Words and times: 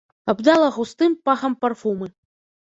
Абдало 0.31 0.69
густым 0.77 1.13
пахам 1.25 1.53
парфумы. 1.61 2.07